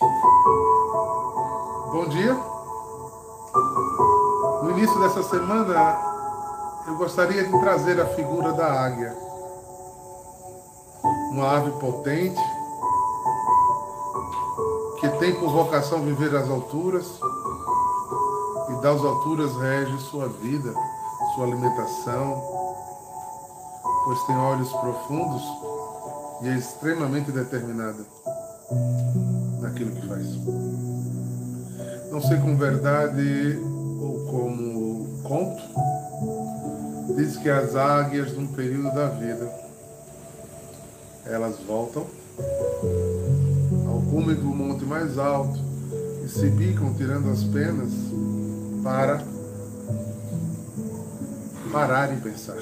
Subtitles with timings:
[0.00, 0.08] Bom
[2.08, 2.34] dia.
[4.62, 5.98] No início dessa semana,
[6.86, 9.16] eu gostaria de trazer a figura da águia.
[11.32, 12.40] Uma ave potente,
[15.00, 17.18] que tem por vocação viver às alturas
[18.70, 20.72] e das alturas rege sua vida,
[21.34, 22.40] sua alimentação,
[24.04, 25.42] pois tem olhos profundos
[26.42, 28.06] e é extremamente determinada
[29.60, 30.26] naquilo que faz.
[32.10, 33.58] Não sei com verdade
[34.00, 35.62] ou como conto,
[37.16, 39.50] diz que as águias, num período da vida,
[41.26, 42.06] elas voltam
[43.86, 45.58] ao cume do monte mais alto
[46.24, 47.90] e se bicam tirando as penas
[48.82, 49.22] para
[51.70, 52.56] parar e pensar.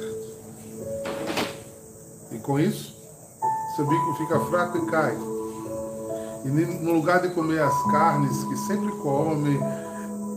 [2.33, 2.97] E com isso,
[3.77, 5.36] seu bico fica fraco e cai.
[6.47, 9.59] E no lugar de comer as carnes que sempre come,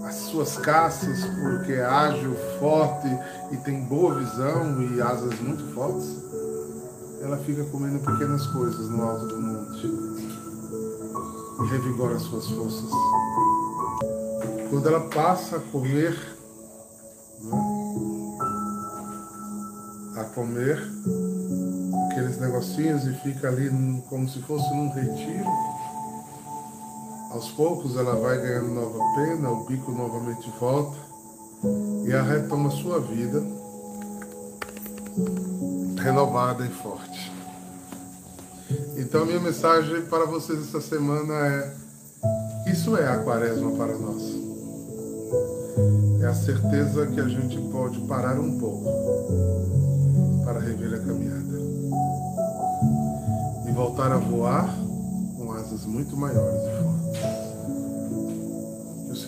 [0.03, 3.07] as suas caças, porque é ágil, forte
[3.51, 6.17] e tem boa visão e asas muito fortes,
[7.21, 9.85] ela fica comendo pequenas coisas no alto do monte
[11.61, 12.89] e revigora suas forças.
[14.71, 16.17] Quando ela passa a comer,
[17.43, 17.79] né,
[20.15, 20.81] a comer
[22.11, 23.69] aqueles negocinhos e fica ali
[24.09, 25.45] como se fosse num retiro,
[27.29, 30.97] aos poucos ela vai ganhando nova pena, o bico novamente volta
[32.05, 33.43] e ela retoma sua vida
[36.01, 37.31] renovada e forte.
[38.97, 41.75] Então, minha mensagem para vocês essa semana é:
[42.71, 44.21] isso é a quaresma para nós.
[46.21, 48.85] É a certeza que a gente pode parar um pouco
[50.45, 51.59] para rever a caminhada
[53.67, 54.69] e voltar a voar
[55.37, 56.88] com asas muito maiores e fortes.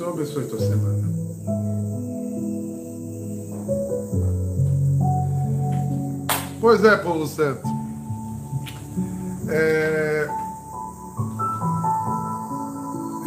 [0.02, 1.07] Senhor abençoe tua semana.
[6.59, 7.62] Pois é, povo santo.
[9.47, 10.28] É...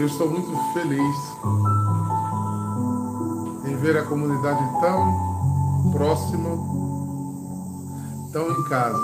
[0.00, 1.16] Eu estou muito feliz
[3.70, 6.48] em ver a comunidade tão próxima,
[8.32, 8.98] tão em casa.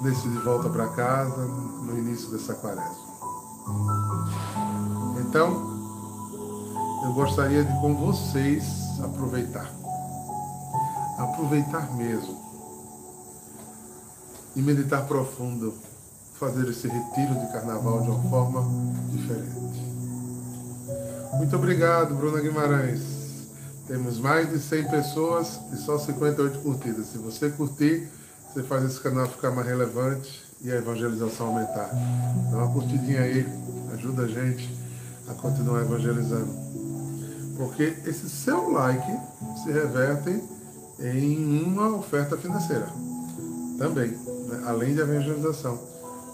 [0.00, 3.05] Nesse de volta para casa, no início dessa quaresma.
[5.36, 8.64] Então, eu gostaria de com vocês
[9.04, 9.70] aproveitar.
[11.18, 12.40] Aproveitar mesmo.
[14.56, 15.74] E meditar profundo.
[16.40, 18.64] Fazer esse retiro de carnaval de uma forma
[19.10, 19.78] diferente.
[21.34, 23.02] Muito obrigado, Bruna Guimarães.
[23.86, 27.08] Temos mais de 100 pessoas e só 58 curtidas.
[27.08, 28.08] Se você curtir,
[28.54, 31.90] você faz esse canal ficar mais relevante e a evangelização aumentar.
[32.50, 33.46] Dá uma curtidinha aí,
[33.92, 34.85] ajuda a gente
[35.28, 36.52] a continuar evangelizando.
[37.56, 39.18] Porque esse seu like
[39.62, 40.42] se reverte
[41.00, 42.86] em uma oferta financeira
[43.78, 44.62] também, né?
[44.66, 45.78] além de evangelização,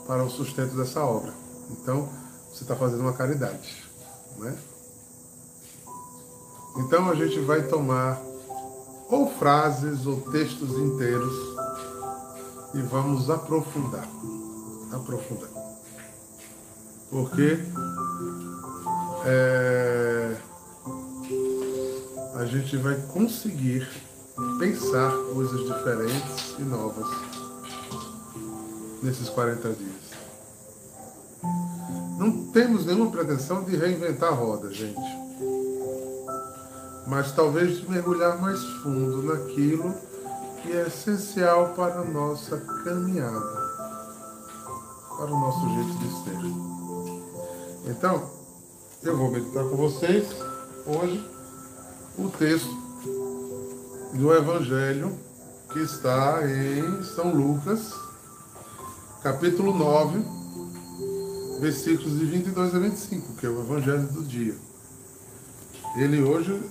[0.06, 1.32] para o sustento dessa obra.
[1.70, 2.08] Então,
[2.52, 3.84] você está fazendo uma caridade.
[4.38, 4.56] Né?
[6.76, 8.20] Então, a gente vai tomar
[9.08, 11.34] ou frases ou textos inteiros
[12.74, 14.08] e vamos aprofundar.
[14.92, 15.50] Aprofundar.
[17.10, 17.58] Porque
[19.24, 20.36] é,
[22.34, 23.88] a gente vai conseguir
[24.58, 27.06] pensar coisas diferentes e novas
[29.02, 30.12] nesses 40 dias.
[32.18, 35.00] Não temos nenhuma pretensão de reinventar a roda, gente.
[37.06, 39.92] Mas talvez de mergulhar mais fundo naquilo
[40.62, 43.62] que é essencial para a nossa caminhada,
[45.16, 47.90] para o nosso jeito de ser.
[47.90, 48.41] Então,
[49.04, 50.28] eu vou meditar com vocês
[50.86, 51.28] hoje
[52.16, 52.70] o texto
[54.14, 55.18] do Evangelho
[55.72, 57.92] que está em São Lucas,
[59.22, 60.24] capítulo 9,
[61.60, 64.54] versículos de 22 a 25, que é o Evangelho do dia.
[65.96, 66.62] Ele hoje,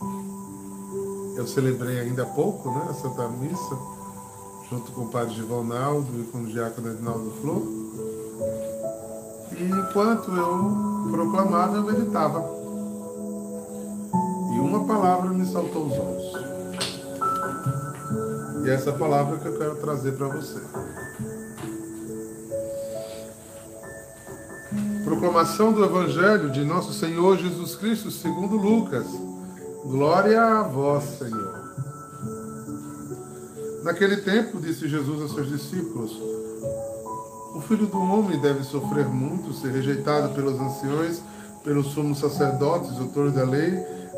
[1.35, 3.77] eu celebrei ainda há pouco, né, a Santa Missa,
[4.69, 7.61] junto com o Padre Givalnaldo e com o Diácono Edinaldo Flor.
[9.57, 12.39] E enquanto eu proclamava, eu meditava.
[14.53, 16.51] E uma palavra me saltou os olhos.
[18.65, 20.59] E essa palavra que eu quero trazer para você.
[25.03, 29.07] Proclamação do Evangelho de Nosso Senhor Jesus Cristo, segundo Lucas.
[29.83, 31.59] Glória a vós, Senhor.
[33.83, 36.40] Naquele tempo, disse Jesus aos seus discípulos:
[37.61, 41.21] O filho do homem deve sofrer muito, ser rejeitado pelos anciões,
[41.63, 43.71] pelos sumos sacerdotes, doutores da lei,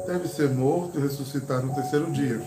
[0.07, 2.41] deve ser morto e ressuscitar no terceiro dia.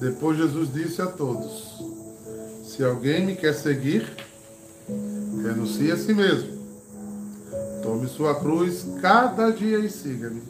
[0.00, 1.80] Depois Jesus disse a todos:
[2.64, 4.12] Se alguém me quer seguir,
[4.88, 6.52] renuncie a si mesmo.
[7.80, 10.42] Tome sua cruz cada dia e siga-me.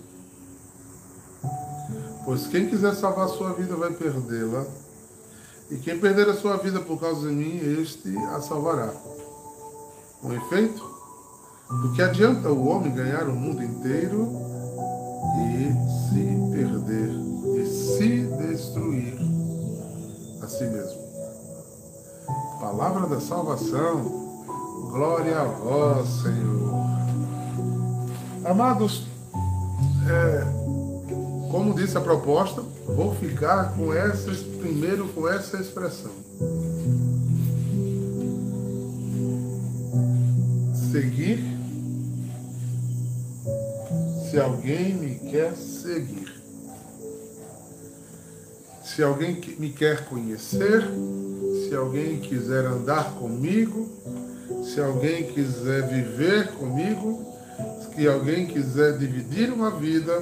[2.25, 4.65] Pois quem quiser salvar sua vida vai perdê-la.
[5.71, 8.93] E quem perder a sua vida por causa de mim, este a salvará.
[10.21, 10.95] Com efeito,
[11.83, 14.31] do que adianta o homem ganhar o mundo inteiro
[15.39, 15.73] e
[16.09, 17.11] se perder
[17.57, 19.19] e se destruir
[20.43, 21.05] a si mesmo?
[22.61, 24.03] Palavra da salvação,
[24.91, 26.75] glória a vós, Senhor.
[28.45, 29.07] Amados,
[30.07, 30.45] é,
[31.55, 34.29] como disse a proposta, vou ficar com essa,
[34.59, 36.11] primeiro com essa expressão.
[40.91, 41.39] Seguir
[44.29, 46.43] se alguém me quer seguir.
[48.83, 50.83] Se alguém me quer conhecer,
[51.69, 53.89] se alguém quiser andar comigo,
[54.65, 57.25] se alguém quiser viver comigo,
[57.95, 60.21] se alguém quiser dividir uma vida,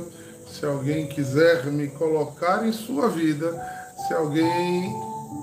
[0.52, 3.58] se alguém quiser me colocar em sua vida,
[4.06, 4.94] se alguém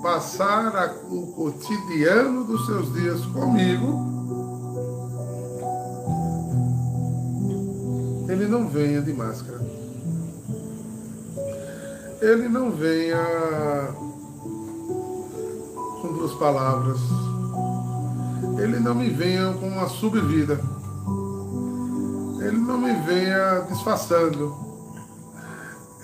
[0.02, 4.08] passar o cotidiano dos seus dias comigo,
[8.28, 9.60] ele não venha de máscara.
[12.20, 13.18] Ele não venha
[16.00, 17.00] com duas palavras.
[18.62, 20.60] Ele não me venha com uma subvida.
[22.40, 24.69] Ele não me venha disfarçando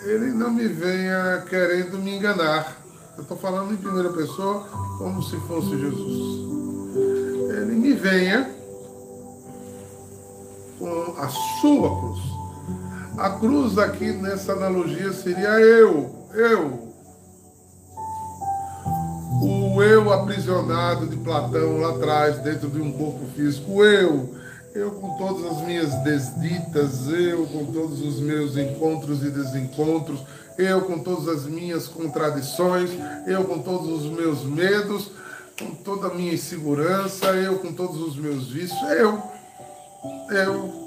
[0.06, 2.76] ele não me venha querendo me enganar.
[3.16, 4.60] Eu estou falando em primeira pessoa
[4.98, 6.46] como se fosse Jesus.
[7.56, 8.50] Ele me venha
[10.78, 12.20] com a sua cruz.
[13.18, 16.86] A cruz aqui nessa analogia seria eu, eu.
[19.42, 24.34] O eu aprisionado de Platão lá atrás, dentro de um corpo físico, eu
[24.76, 30.20] eu com todas as minhas desditas, eu com todos os meus encontros e desencontros,
[30.58, 32.90] eu com todas as minhas contradições,
[33.26, 35.10] eu com todos os meus medos,
[35.58, 39.22] com toda a minha insegurança, eu com todos os meus vícios, eu,
[40.30, 40.86] eu.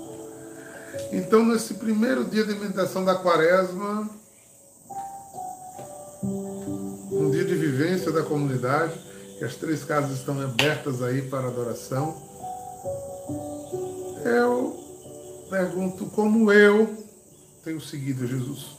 [1.11, 4.07] Então, nesse primeiro dia de meditação da quaresma,
[6.21, 8.93] um dia de vivência da comunidade,
[9.39, 12.29] que as três casas estão abertas aí para adoração,
[14.25, 14.77] eu
[15.49, 16.95] pergunto como eu
[17.63, 18.77] tenho seguido Jesus.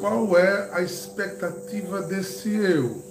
[0.00, 3.02] Qual é a expectativa desse eu?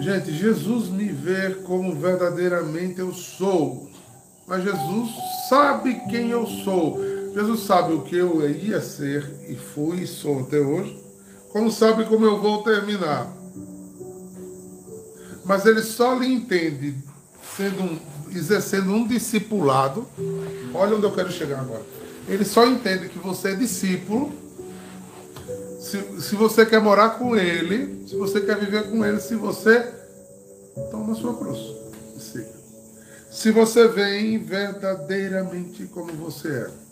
[0.00, 3.88] Gente, Jesus me vê como verdadeiramente eu sou.
[4.46, 5.10] Mas Jesus
[5.48, 6.98] sabe quem eu sou.
[7.34, 10.98] Jesus sabe o que eu ia ser e fui e sou até hoje.
[11.50, 13.37] Como sabe como eu vou terminar
[15.48, 16.94] mas ele só lhe entende
[17.56, 17.98] sendo um,
[18.30, 20.06] exercendo um discipulado.
[20.74, 21.82] Olha onde eu quero chegar agora.
[22.28, 24.32] Ele só entende que você é discípulo
[25.80, 29.90] se, se você quer morar com ele, se você quer viver com ele, se você
[30.90, 31.58] toma sua cruz
[32.14, 32.58] e siga.
[33.30, 36.87] Se você vem verdadeiramente como você é.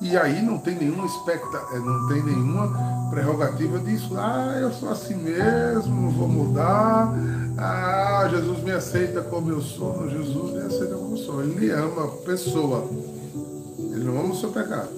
[0.00, 2.72] E aí não tem nenhuma expecta, eh, não tem nenhuma
[3.10, 4.16] prerrogativa disso.
[4.16, 7.12] Ah, eu sou assim mesmo, não vou mudar.
[7.58, 9.98] Ah, Jesus me aceita como eu sou.
[9.98, 11.42] Não, Jesus me aceita como eu sou.
[11.42, 12.88] Ele me ama a pessoa.
[13.78, 14.88] Ele não ama o seu pecado.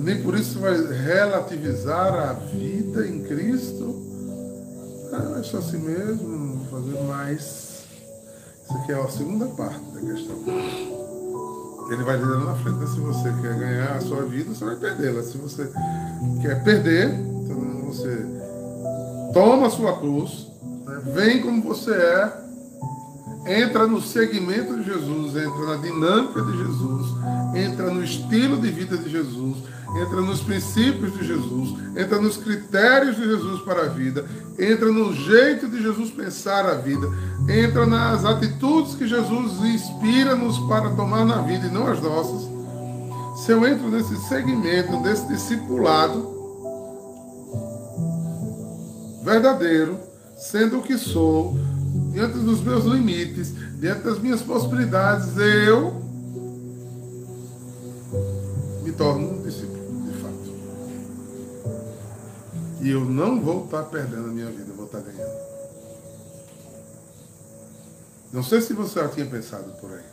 [0.00, 4.02] Nem por isso vai relativizar a vida em Cristo.
[5.14, 7.84] Ah, eu sou assim mesmo, não vou fazer mais.
[8.64, 11.01] Isso aqui é a segunda parte da questão.
[11.90, 12.86] Ele vai dizendo na frente, né?
[12.86, 15.22] se você quer ganhar a sua vida, você vai perdê-la.
[15.22, 15.70] Se você
[16.40, 18.24] quer perder, então você
[19.32, 20.50] toma a sua cruz,
[20.86, 21.02] né?
[21.14, 22.41] vem como você é,
[23.46, 27.06] entra no segmento de Jesus, entra na dinâmica de Jesus,
[27.54, 29.56] entra no estilo de vida de Jesus,
[30.00, 34.24] entra nos princípios de Jesus, entra nos critérios de Jesus para a vida,
[34.58, 37.08] entra no jeito de Jesus pensar a vida,
[37.48, 42.50] entra nas atitudes que Jesus inspira-nos para tomar na vida e não as nossas.
[43.44, 46.30] Se eu entro nesse segmento, nesse discipulado
[49.24, 49.98] verdadeiro,
[50.36, 51.56] sendo o que sou,
[52.12, 56.02] diante dos meus limites, diante das minhas possibilidades, eu
[58.82, 60.52] me torno um discípulo, de fato.
[62.82, 65.42] E eu não vou estar perdendo a minha vida, vou estar ganhando.
[68.32, 70.04] Não sei se você já tinha pensado por aí.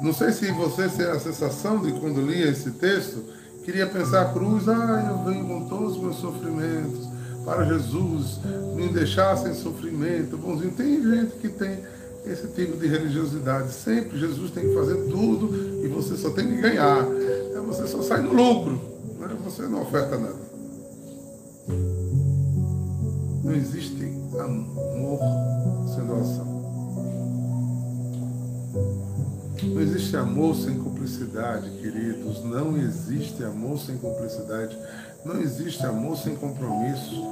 [0.00, 3.24] Não sei se você tem a sensação de quando lia esse texto,
[3.64, 7.17] queria pensar a cruz, ah, eu venho com todos os meus sofrimentos
[7.48, 8.40] para Jesus,
[8.76, 10.70] me deixar sem sofrimento, bonzinho.
[10.72, 11.78] Tem gente que tem
[12.26, 13.72] esse tipo de religiosidade.
[13.72, 17.06] Sempre Jesus tem que fazer tudo e você só tem que ganhar.
[17.54, 18.72] É, você só sai no lucro,
[19.18, 19.34] né?
[19.42, 20.36] você não oferta nada.
[23.42, 24.04] Não existe
[24.38, 25.18] amor
[25.94, 26.58] sem doação.
[29.62, 32.44] Não existe amor sem cumplicidade, queridos.
[32.44, 34.76] Não existe amor sem cumplicidade.
[35.28, 37.22] Não existe amor sem compromisso.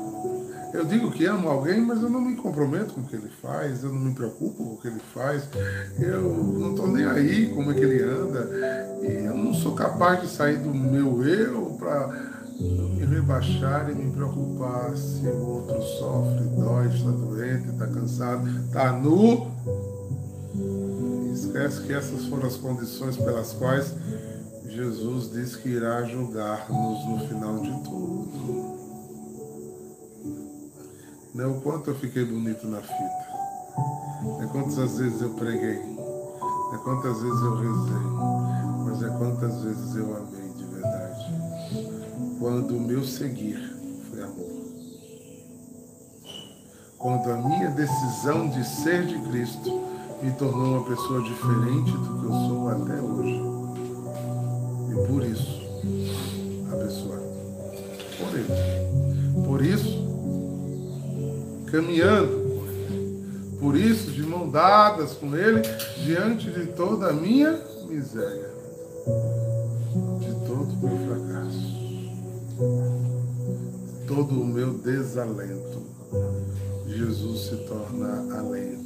[0.75, 3.83] Eu digo que amo alguém, mas eu não me comprometo com o que ele faz,
[3.83, 5.45] eu não me preocupo com o que ele faz,
[5.99, 8.51] eu não estou nem aí como é que ele anda,
[9.01, 12.09] e eu não sou capaz de sair do meu eu para
[12.61, 18.93] me rebaixar e me preocupar se o outro sofre, dói, está doente, está cansado, está
[18.93, 19.51] nu.
[21.33, 23.95] Esquece que essas foram as condições pelas quais
[24.77, 28.77] Jesus disse que irá julgar-nos no final de tudo.
[31.35, 33.27] Não é o quanto eu fiquei bonito na fita.
[34.43, 35.79] É quantas vezes eu preguei.
[35.79, 38.07] É quantas vezes eu rezei.
[38.85, 41.25] Mas é quantas vezes eu amei de verdade.
[42.39, 43.59] Quando o meu seguir
[44.11, 44.57] foi amor.
[46.99, 49.71] Quando a minha decisão de ser de Cristo
[50.23, 53.56] me tornou uma pessoa diferente do que eu sou até hoje.
[54.97, 55.61] E por isso,
[56.73, 57.21] abençoar.
[58.19, 59.45] Por ele.
[59.45, 60.07] Por isso,
[61.71, 62.47] caminhando
[63.61, 65.63] Por isso, de mão dadas com Ele,
[66.05, 68.51] diante de toda a minha miséria,
[70.21, 71.77] de todo o meu fracasso,
[74.07, 75.83] todo o meu desalento,
[76.87, 78.86] Jesus se torna alento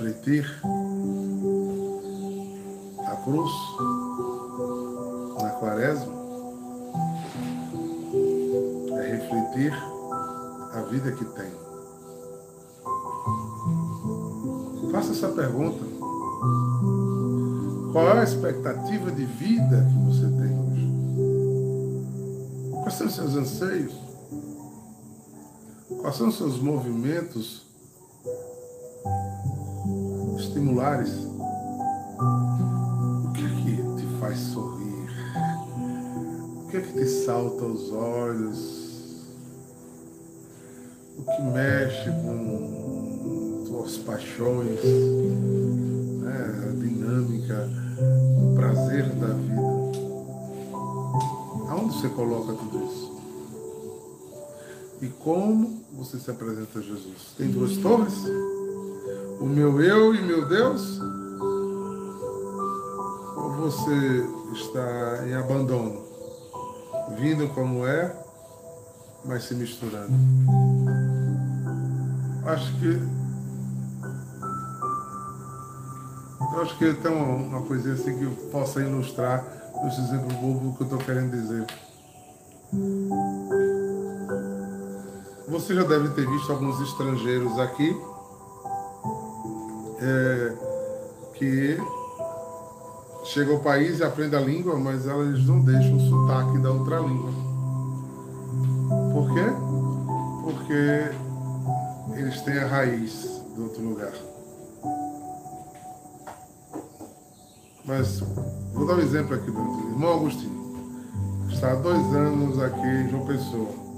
[0.00, 0.46] Refletir
[3.06, 3.50] a cruz
[5.58, 6.14] quaresma
[8.96, 9.74] é refletir
[10.72, 11.52] a vida que tem.
[14.90, 15.84] Faça essa pergunta.
[17.92, 20.88] Qual é a expectativa de vida que você tem hoje?
[22.72, 23.92] Quais são os seus anseios?
[26.00, 27.69] Quais são os seus movimentos
[30.60, 31.10] estimulares?
[33.24, 35.08] O que é que te faz sorrir?
[36.56, 39.24] O que é que te salta aos olhos?
[41.16, 44.80] O que mexe com tuas paixões,
[46.20, 46.68] né?
[46.68, 47.68] a dinâmica,
[48.38, 49.60] o prazer da vida?
[51.70, 53.10] Aonde você coloca tudo isso?
[55.02, 57.32] E como você se apresenta a Jesus?
[57.38, 58.14] Tem duas torres?
[59.40, 61.00] O meu eu e meu Deus?
[63.36, 66.10] Ou você está em abandono?
[67.16, 68.14] vindo como é,
[69.24, 70.12] mas se misturando.
[72.46, 73.20] Acho que.
[76.52, 77.26] Eu acho que tem uma,
[77.58, 79.44] uma coisinha assim que eu possa ilustrar
[79.86, 81.66] esse exemplo bobo que eu estou querendo dizer.
[85.48, 87.96] Você já deve ter visto alguns estrangeiros aqui
[90.00, 90.52] é,
[91.34, 91.78] que
[93.24, 96.98] chega ao país e aprende a língua, mas elas não deixam o sotaque da outra
[97.00, 97.30] língua.
[99.12, 99.44] Por quê?
[100.42, 104.12] Porque eles têm a raiz do outro lugar.
[107.84, 108.20] Mas
[108.72, 110.60] vou dar um exemplo aqui do irmão Agostinho.
[111.50, 113.89] Está há dois anos aqui em João Pessoa.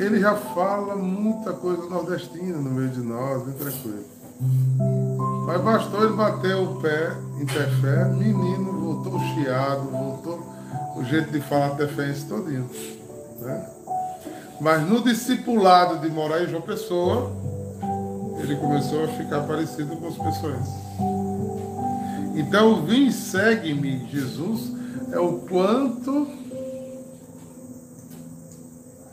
[0.00, 4.04] Ele já fala muita coisa nordestina no meio de nós, bem tranquilo.
[5.46, 10.42] Mas bastou ele bater o pé em Tefé, menino voltou chiado, voltou
[10.96, 12.68] o jeito de falar tefense todinho.
[13.40, 13.70] Né?
[14.60, 17.32] Mas no discipulado de morar em João Pessoa,
[18.38, 20.68] ele começou a ficar parecido com as pessoas.
[22.34, 24.72] Então, vim segue-me, Jesus,
[25.12, 26.26] é o quanto,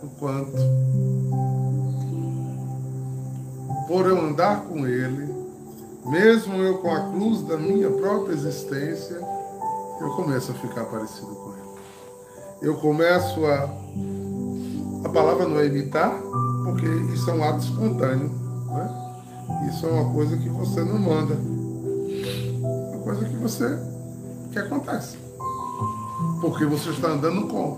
[0.08, 0.52] o quanto,
[3.88, 5.34] por eu andar com ele,
[6.06, 9.20] mesmo eu com a cruz da minha própria existência,
[10.00, 11.68] eu começo a ficar parecido com ele.
[12.62, 13.70] Eu começo a.
[15.04, 16.12] A palavra não é imitar,
[16.64, 18.30] porque isso é um ato espontâneo.
[18.30, 19.70] Né?
[19.70, 21.36] Isso é uma coisa que você não manda.
[23.04, 23.78] coisa que você
[24.52, 25.18] que acontece.
[26.42, 27.78] Porque você está andando com.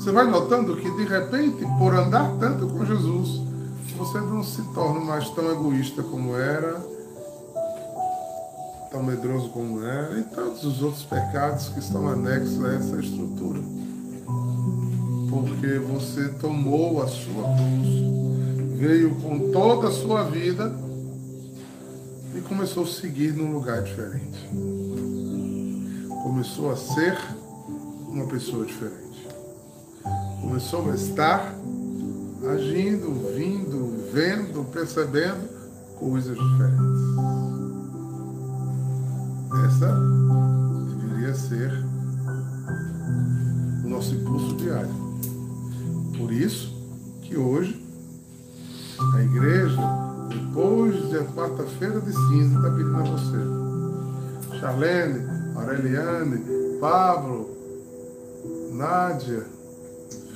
[0.00, 3.42] Você vai notando que de repente, por andar tanto com Jesus,
[3.98, 6.80] você não se torna mais tão egoísta como era,
[8.90, 13.60] tão medroso como era, e todos os outros pecados que estão anexos a essa estrutura.
[15.28, 20.74] Porque você tomou a sua cruz, veio com toda a sua vida
[22.34, 24.48] e começou a seguir num lugar diferente.
[26.22, 27.18] Começou a ser
[28.08, 29.09] uma pessoa diferente.
[30.50, 31.54] Começou a estar
[32.52, 35.48] agindo, vindo, vendo, percebendo
[35.96, 36.80] coisas diferentes.
[39.64, 39.96] Essa
[40.98, 41.72] deveria ser
[43.84, 44.90] o nosso impulso diário.
[46.18, 46.74] Por isso
[47.22, 47.80] que hoje
[49.14, 49.80] a igreja,
[50.30, 54.58] depois da quarta-feira de cinza, está pedindo a você.
[54.58, 56.44] Charlene, Aureliane,
[56.80, 57.48] Pablo,
[58.72, 59.46] Nádia,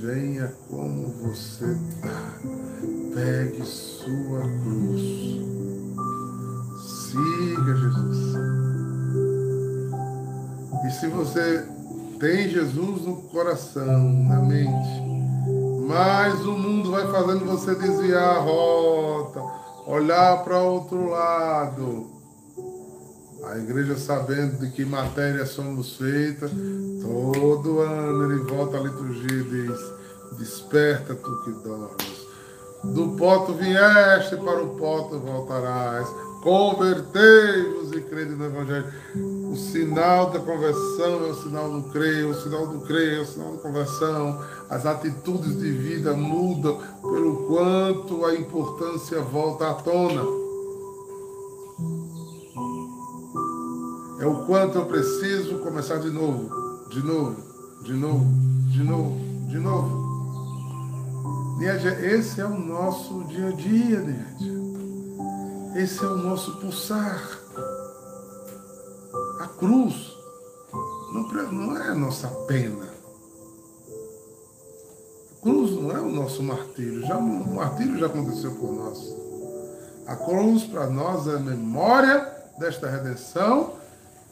[0.05, 2.39] venha como você está.
[3.15, 5.41] Pegue sua cruz.
[7.09, 8.35] Siga Jesus.
[10.85, 11.67] E se você
[12.21, 15.03] tem Jesus no coração, na mente,
[15.89, 19.43] mas o mundo vai fazendo você desviar a rota,
[19.87, 22.14] olhar para outro lado.
[23.49, 26.51] A igreja sabendo de que matéria somos feitas,
[27.03, 29.93] todo ano ele volta à liturgia e diz,
[30.39, 32.25] desperta tu que dormes.
[32.85, 36.07] Do poto vieste, para o poto voltarás
[36.45, 38.85] Convertei-vos e crede no Evangelho.
[39.51, 43.25] O sinal da conversão é o sinal do creio, o sinal do creio é o
[43.25, 44.45] sinal da conversão.
[44.69, 50.44] As atitudes de vida mudam pelo quanto a importância volta à tona.
[54.19, 57.37] É o quanto eu preciso começar de novo, de novo,
[57.83, 58.27] de novo,
[58.71, 60.05] de novo, de novo.
[62.03, 64.55] Esse é o nosso dia a dia, Nédia.
[65.77, 67.21] Esse é o nosso pulsar.
[69.41, 70.15] A cruz
[71.53, 72.89] não é a nossa pena.
[75.33, 77.07] A cruz não é o nosso martírio.
[77.07, 78.99] Já, o martírio já aconteceu por nós.
[80.07, 83.73] A cruz para nós é memória desta redenção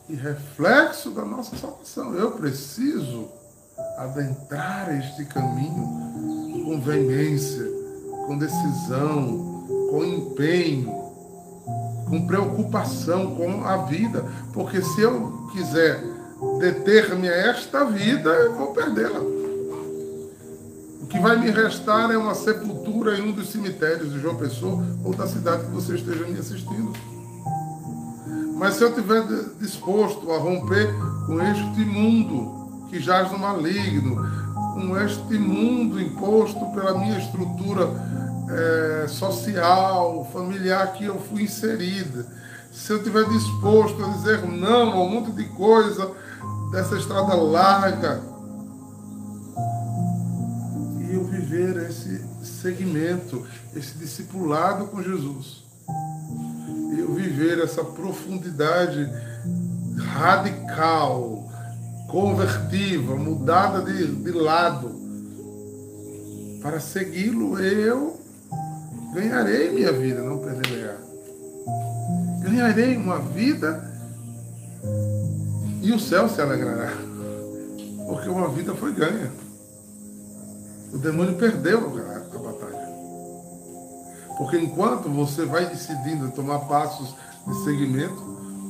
[0.09, 2.15] e reflexo da nossa salvação.
[2.15, 3.29] Eu preciso
[3.99, 7.65] adentrar este caminho com veemência,
[8.27, 10.91] com decisão, com empenho,
[12.09, 16.03] com preocupação com a vida, porque se eu quiser
[16.59, 19.21] deter-me a esta vida, eu vou perdê-la.
[21.01, 24.85] O que vai me restar é uma sepultura em um dos cemitérios de João Pessoa
[25.05, 26.93] ou da cidade que você esteja me assistindo.
[28.63, 29.25] Mas se eu estiver
[29.59, 30.95] disposto a romper
[31.27, 34.15] com este mundo que jaz no maligno,
[34.75, 37.91] com este mundo imposto pela minha estrutura
[38.49, 42.25] é, social, familiar que eu fui inserida,
[42.71, 46.13] se eu estiver disposto a dizer não a um monte de coisa
[46.71, 48.23] dessa estrada larga,
[51.01, 53.45] e eu viver esse segmento,
[53.75, 55.62] esse discipulado com Jesus,
[57.13, 59.09] viver essa profundidade
[59.99, 61.49] radical,
[62.09, 65.01] convertiva, mudada de, de lado,
[66.63, 68.21] para segui-lo, eu
[69.15, 70.83] ganharei minha vida, não perderei.
[72.43, 73.93] Ganharei uma vida
[75.81, 76.93] e o céu se alegrará.
[78.07, 79.31] Porque uma vida foi ganha.
[80.93, 82.12] O demônio perdeu a, batalha.
[84.43, 87.15] Porque enquanto você vai decidindo tomar passos
[87.47, 88.21] de seguimento,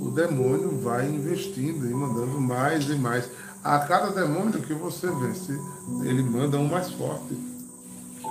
[0.02, 3.24] o demônio vai investindo e mandando mais e mais.
[3.64, 5.58] A cada demônio que você vence,
[6.04, 7.52] ele manda um mais forte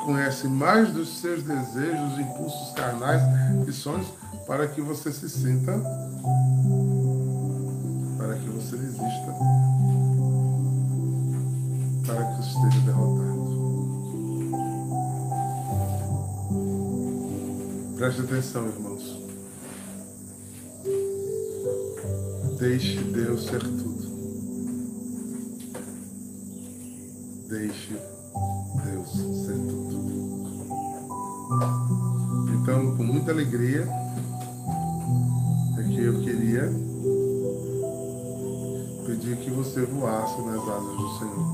[0.05, 3.21] conhece mais dos seus desejos, impulsos carnais
[3.67, 4.07] e sonhos
[4.47, 5.71] para que você se sinta,
[8.17, 9.35] para que você resista,
[12.05, 13.40] para que você esteja derrotado.
[18.01, 19.15] Preste atenção, irmãos.
[22.57, 24.01] Deixe Deus ser tudo.
[27.47, 29.11] Deixe Deus
[29.45, 30.01] ser tudo.
[32.55, 33.87] Então, com muita alegria,
[35.77, 36.73] é que eu queria
[39.05, 41.45] pedir que você voasse nas asas do Senhor.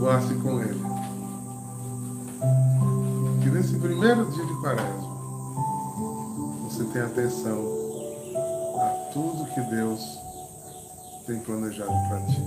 [0.00, 0.93] Voasse com Ele.
[4.04, 5.16] Primeiro dia de quaresma,
[6.64, 7.58] você tenha atenção
[8.76, 10.18] a tudo que Deus
[11.26, 12.42] tem planejado para ti,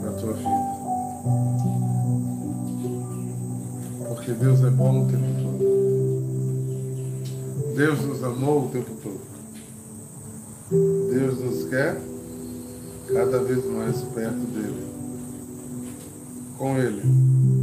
[0.00, 0.48] para a tua vida.
[4.08, 5.58] Porque Deus é bom o tempo todo.
[7.76, 9.20] Deus nos amou o tempo todo.
[11.10, 12.00] Deus nos quer
[13.12, 14.86] cada vez mais perto dele.
[16.56, 17.53] Com ele.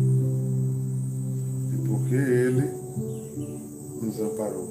[2.12, 2.68] Porque ele
[4.02, 4.68] nos amparou.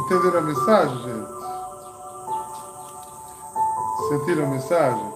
[0.00, 1.32] Entenderam a mensagem, gente?
[4.08, 5.12] Sentiram a mensagem?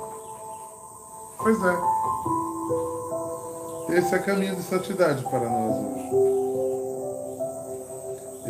[1.38, 1.76] Pois é.
[3.98, 6.06] Esse é caminho de santidade para nós hoje.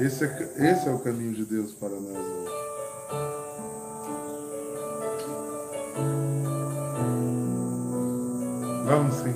[0.05, 2.36] Esse é, esse é o caminho de Deus para nós hoje.
[8.87, 9.35] Vamos sim.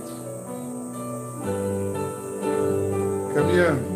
[3.35, 3.91] Caminhando.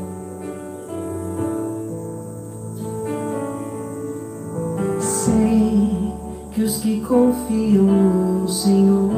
[5.01, 6.13] Sei
[6.53, 9.11] que os que confiam no Senhor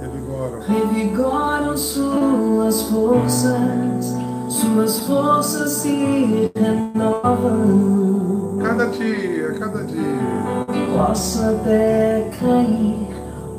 [0.00, 0.60] Revigoram.
[0.66, 4.14] revigoram suas forças,
[4.48, 8.58] suas forças se renovam.
[8.62, 10.66] Cada dia, cada dia.
[10.96, 13.08] Posso até cair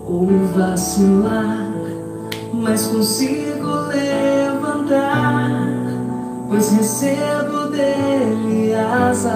[0.05, 1.56] ou vacilar,
[2.67, 5.49] mas consigo levantar,
[6.49, 9.31] pois recebo dele asas.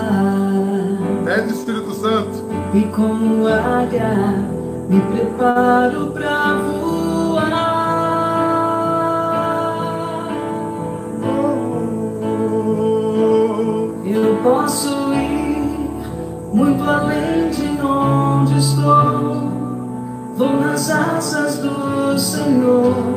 [1.23, 2.43] Pede Espírito Santo.
[2.73, 4.35] E como águia
[4.89, 7.71] me preparo pra voar.
[14.05, 15.89] Eu posso ir
[16.53, 19.51] muito além de onde estou.
[20.35, 23.10] Vou nas asas do Senhor,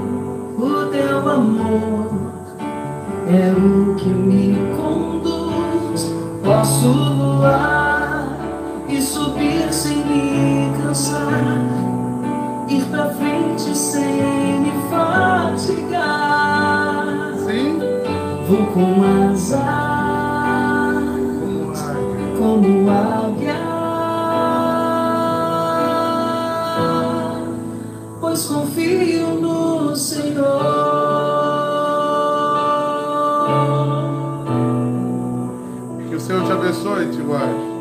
[37.25, 37.75] guarde.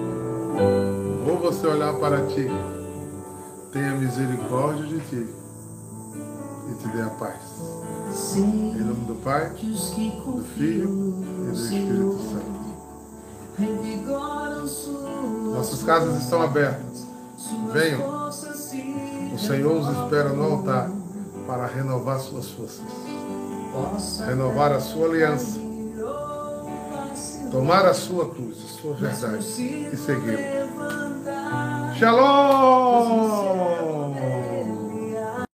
[1.27, 2.47] Ou você olhar para ti,
[3.71, 5.27] tenha misericórdia de ti
[6.69, 7.39] e te dê a paz.
[8.11, 12.63] Sei Em nome do Pai, do Filho e do Espírito Santo.
[15.53, 17.05] Nossas casas estão abertas.
[17.71, 18.29] Venham.
[19.33, 20.89] O Senhor os espera no altar
[21.47, 22.81] para renovar suas forças,
[24.25, 25.59] renovar a sua aliança,
[27.53, 30.39] tomar a sua cruz, a sua verdade e seguir.
[31.99, 33.92] Shalom!